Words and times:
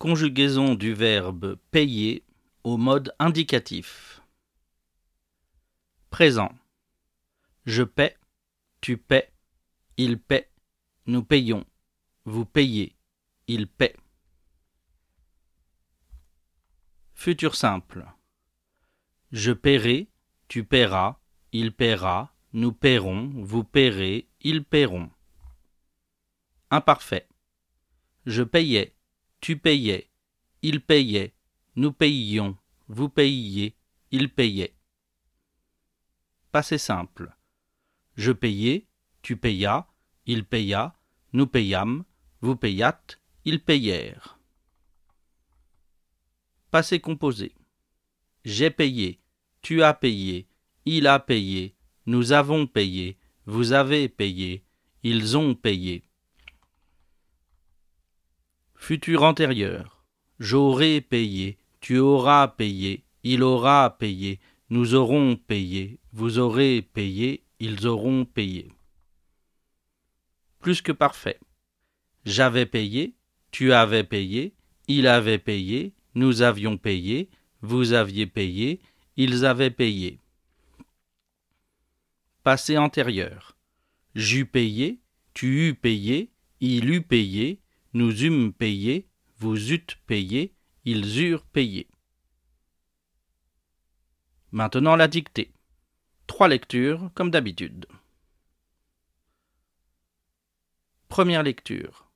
Conjugaison 0.00 0.76
du 0.76 0.94
verbe 0.94 1.56
payer 1.70 2.24
au 2.64 2.78
mode 2.78 3.14
indicatif. 3.18 4.22
Présent. 6.08 6.54
Je 7.66 7.82
paie, 7.82 8.16
tu 8.80 8.96
paies, 8.96 9.30
il 9.98 10.18
paie, 10.18 10.50
nous 11.04 11.22
payons, 11.22 11.66
vous 12.24 12.46
payez, 12.46 12.96
il 13.46 13.66
paie. 13.66 13.94
Futur 17.12 17.54
simple. 17.54 18.06
Je 19.32 19.52
paierai, 19.52 20.08
tu 20.48 20.64
paieras, 20.64 21.20
il 21.52 21.74
paiera, 21.74 22.34
nous 22.54 22.72
paierons, 22.72 23.32
vous 23.34 23.64
paierez, 23.64 24.30
ils 24.40 24.64
paieront. 24.64 25.10
Imparfait. 26.70 27.28
Je 28.24 28.42
payais, 28.42 28.94
tu 29.40 29.56
payais, 29.56 30.10
il 30.62 30.80
payait, 30.80 31.34
nous 31.76 31.92
payions, 31.92 32.56
vous 32.88 33.08
payiez, 33.08 33.74
il 34.10 34.28
payait. 34.28 34.74
Passé 36.52 36.78
simple. 36.78 37.34
Je 38.16 38.32
payais, 38.32 38.86
tu 39.22 39.36
payas, 39.36 39.86
il 40.26 40.44
paya, 40.44 40.94
nous 41.32 41.46
payâmes, 41.46 42.04
vous 42.40 42.56
payâtes, 42.56 43.20
ils 43.44 43.62
payèrent. 43.62 44.38
Passé 46.70 47.00
composé. 47.00 47.54
J'ai 48.44 48.70
payé, 48.70 49.20
tu 49.62 49.82
as 49.82 49.94
payé, 49.94 50.48
il 50.84 51.06
a 51.06 51.18
payé, 51.18 51.74
nous 52.06 52.32
avons 52.32 52.66
payé, 52.66 53.18
vous 53.46 53.72
avez 53.72 54.08
payé, 54.08 54.64
ils 55.02 55.36
ont 55.36 55.54
payé. 55.54 56.04
Futur 58.90 59.22
antérieur. 59.22 60.04
J'aurai 60.40 61.00
payé, 61.00 61.58
tu 61.80 61.98
auras 61.98 62.48
payé, 62.48 63.04
il 63.22 63.44
aura 63.44 63.96
payé, 64.00 64.40
nous 64.68 64.96
aurons 64.96 65.36
payé, 65.36 66.00
vous 66.12 66.40
aurez 66.40 66.82
payé, 66.82 67.44
ils 67.60 67.86
auront 67.86 68.24
payé. 68.24 68.72
Plus 70.58 70.82
que 70.82 70.90
parfait. 70.90 71.38
J'avais 72.24 72.66
payé, 72.66 73.14
tu 73.52 73.72
avais 73.72 74.02
payé, 74.02 74.54
il 74.88 75.06
avait 75.06 75.38
payé, 75.38 75.94
nous 76.16 76.42
avions 76.42 76.76
payé, 76.76 77.30
vous 77.62 77.92
aviez 77.92 78.26
payé, 78.26 78.80
ils 79.16 79.46
avaient 79.46 79.70
payé. 79.70 80.18
Passé 82.42 82.76
antérieur. 82.76 83.56
J'eus 84.16 84.46
payé, 84.46 84.98
tu 85.32 85.68
eus 85.68 85.74
payé, 85.76 86.32
il 86.58 86.90
eut 86.90 87.02
payé, 87.02 87.59
nous 87.92 88.24
eûmes 88.24 88.52
payé, 88.52 89.08
vous 89.38 89.72
eûtes 89.72 89.96
payé, 90.06 90.54
ils 90.84 91.20
eurent 91.22 91.46
payé. 91.46 91.88
Maintenant 94.52 94.96
la 94.96 95.08
dictée. 95.08 95.52
Trois 96.26 96.48
lectures, 96.48 97.10
comme 97.14 97.30
d'habitude. 97.30 97.86
Première 101.08 101.42
lecture. 101.42 102.08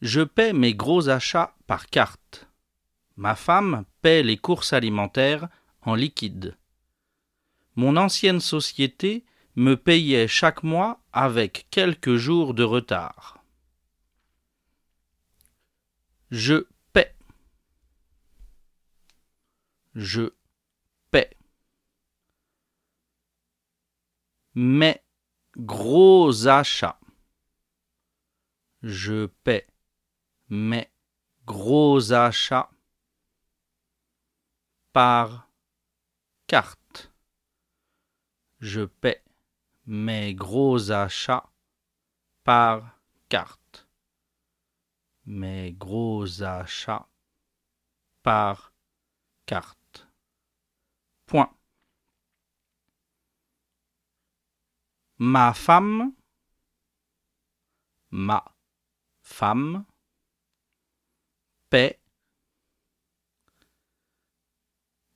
Je 0.00 0.20
paie 0.20 0.52
mes 0.52 0.74
gros 0.74 1.08
achats 1.08 1.56
par 1.66 1.86
carte. 1.86 2.48
Ma 3.16 3.34
femme 3.34 3.84
paie 4.02 4.22
les 4.22 4.36
courses 4.36 4.72
alimentaires 4.72 5.48
en 5.82 5.96
liquide. 5.96 6.56
Mon 7.74 7.96
ancienne 7.96 8.40
société 8.40 9.24
me 9.56 9.76
payait 9.76 10.28
chaque 10.28 10.62
mois 10.62 11.00
avec 11.12 11.66
quelques 11.70 12.14
jours 12.14 12.54
de 12.54 12.62
retard. 12.62 13.37
Je 16.30 16.66
paie. 16.92 17.14
Je 19.94 20.34
paie. 21.10 21.36
Mes 24.54 25.00
gros 25.56 26.46
achats. 26.46 27.00
Je 28.82 29.26
paie 29.42 29.66
mes 30.50 30.90
gros 31.46 32.12
achats 32.12 32.70
par 34.92 35.48
carte. 36.46 37.10
Je 38.60 38.84
paie 38.84 39.22
mes 39.86 40.34
gros 40.34 40.90
achats 40.90 41.50
par 42.44 43.00
carte 43.30 43.57
mes 45.28 45.72
gros 45.72 46.42
achats 46.42 47.06
par 48.22 48.72
carte. 49.44 50.08
Point. 51.26 51.54
Ma 55.18 55.52
femme, 55.52 56.14
ma 58.10 58.42
femme, 59.20 59.84
paie 61.68 62.00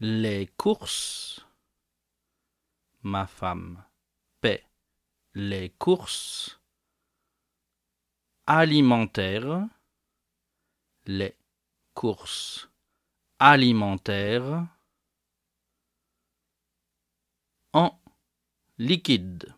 les 0.00 0.46
courses. 0.58 1.46
Ma 3.02 3.26
femme 3.26 3.82
paie 4.42 4.66
les 5.34 5.70
courses 5.70 6.60
alimentaires 8.46 9.66
les 11.06 11.36
courses 11.94 12.68
alimentaires 13.38 14.66
en 17.72 17.98
liquide. 18.78 19.54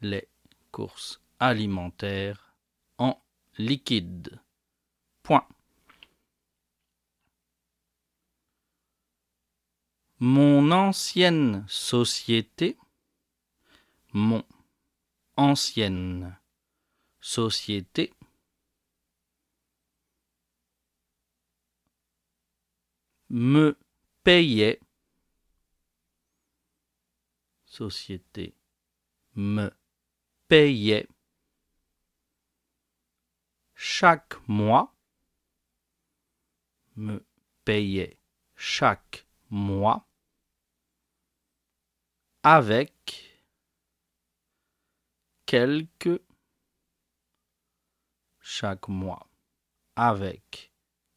Les 0.00 0.28
courses 0.70 1.20
alimentaires 1.38 2.54
en 2.98 3.20
liquide. 3.58 4.40
Point. 5.22 5.46
Mon 10.18 10.70
ancienne 10.70 11.64
société, 11.68 12.76
mon 14.12 14.44
ancienne 15.36 16.36
société 17.20 18.12
me 23.32 23.78
payait, 24.22 24.78
société 27.64 28.54
me 29.34 29.70
payait. 30.48 31.08
Chaque 33.74 34.36
mois, 34.46 34.94
me 36.94 37.24
payait 37.64 38.18
chaque 38.54 39.26
mois 39.48 40.06
avec 42.42 42.92
quelques 45.46 46.20
chaque 48.40 48.88
mois 48.88 49.26
avec 49.96 50.72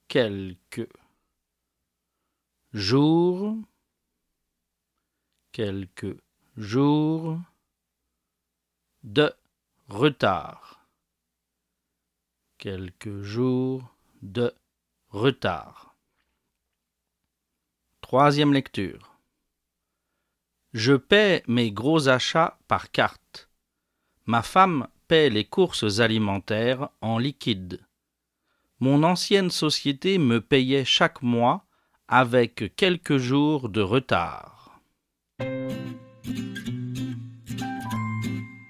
quelques 0.07 0.87
jours, 2.75 3.55
quelques 5.53 6.17
jours 6.57 7.39
de 9.03 9.33
retard, 9.87 10.85
quelques 12.57 13.21
jours 13.21 13.95
de 14.21 14.53
retard. 15.07 15.95
Troisième 18.01 18.51
lecture. 18.51 19.15
Je 20.73 20.95
paie 20.95 21.43
mes 21.47 21.71
gros 21.71 22.09
achats 22.09 22.59
par 22.67 22.91
carte. 22.91 23.49
Ma 24.25 24.41
femme 24.41 24.89
paie 25.07 25.29
les 25.29 25.45
courses 25.45 26.01
alimentaires 26.01 26.89
en 26.99 27.19
liquide. 27.19 27.79
Mon 28.81 29.03
ancienne 29.03 29.49
société 29.49 30.17
me 30.17 30.41
payait 30.41 30.83
chaque 30.83 31.21
mois 31.21 31.65
avec 32.07 32.75
quelques 32.75 33.17
jours 33.17 33.69
de 33.69 33.81
retard. 33.81 34.54